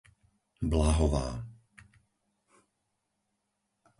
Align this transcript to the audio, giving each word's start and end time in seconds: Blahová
Blahová 0.71 1.29